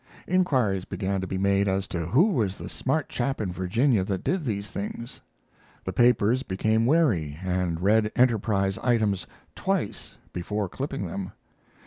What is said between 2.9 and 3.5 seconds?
chap